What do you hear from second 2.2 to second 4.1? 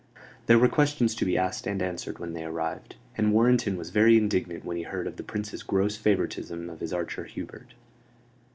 they arrived; and Warrenton was